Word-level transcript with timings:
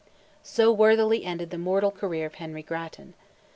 So 0.41 0.71
worthily 0.71 1.23
ended 1.23 1.51
the 1.51 1.59
mortal 1.59 1.91
career 1.91 2.25
of 2.25 2.33
Henry 2.41 2.63
Grattan. 2.63 3.13